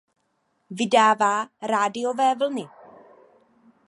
[0.69, 2.69] Vydává rádiové vlny.